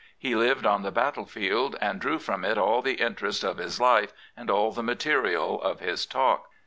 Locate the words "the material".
4.71-5.61